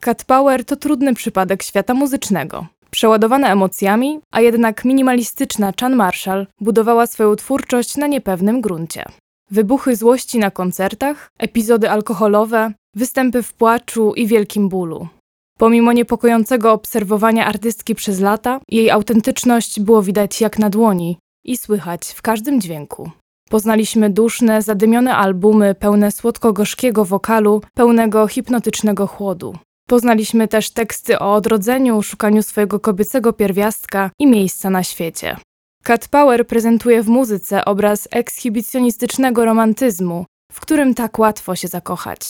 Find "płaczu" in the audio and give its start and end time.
13.52-14.14